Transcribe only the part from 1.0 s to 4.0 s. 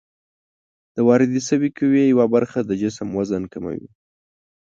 واردې شوې قوې یوه برخه د جسم وزن کموي.